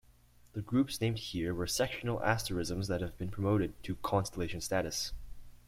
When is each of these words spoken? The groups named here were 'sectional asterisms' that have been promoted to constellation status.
The 0.53 0.63
groups 0.63 0.99
named 0.99 1.19
here 1.19 1.53
were 1.53 1.67
'sectional 1.67 2.21
asterisms' 2.23 2.87
that 2.87 3.01
have 3.01 3.19
been 3.19 3.29
promoted 3.29 3.73
to 3.83 3.97
constellation 3.97 4.59
status. 4.59 5.13